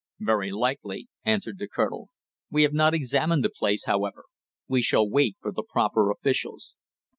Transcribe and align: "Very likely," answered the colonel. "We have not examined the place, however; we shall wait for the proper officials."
"Very 0.19 0.51
likely," 0.51 1.09
answered 1.23 1.59
the 1.59 1.67
colonel. 1.67 2.09
"We 2.49 2.63
have 2.63 2.73
not 2.73 2.95
examined 2.95 3.43
the 3.43 3.51
place, 3.55 3.85
however; 3.85 4.25
we 4.67 4.81
shall 4.81 5.07
wait 5.07 5.37
for 5.39 5.51
the 5.51 5.61
proper 5.61 6.09
officials." 6.09 6.73